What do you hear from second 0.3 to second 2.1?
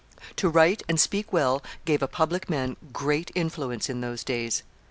To write and speak well gave a